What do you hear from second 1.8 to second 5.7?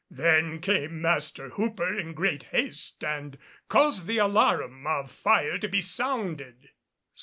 in great haste and caused the alarum of fire to